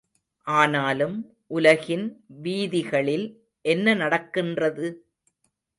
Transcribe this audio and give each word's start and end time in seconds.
ஆனாலும் 0.47 1.17
உலகின் 1.51 2.05
வீதிகளில் 2.41 3.27
என்ன 3.65 3.93
நடக்கின்றது? 3.93 4.87